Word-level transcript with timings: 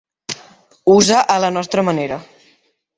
Usa 0.95 1.21
a 1.37 1.37
la 1.47 1.55
nostra 1.59 1.87
manera. 1.93 2.23